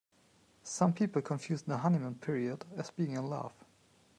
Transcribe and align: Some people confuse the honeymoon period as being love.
Some 0.63 0.93
people 0.93 1.21
confuse 1.21 1.61
the 1.61 1.77
honeymoon 1.77 2.15
period 2.15 2.65
as 2.75 2.89
being 2.89 3.23
love. 3.23 3.53